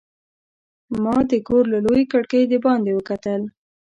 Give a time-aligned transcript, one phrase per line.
[1.03, 3.41] ما د کور له لویې کړکۍ د باندې وکتل.